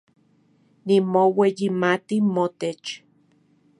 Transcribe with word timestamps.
Nimoueyimati 0.85 2.17
motech 2.33 2.85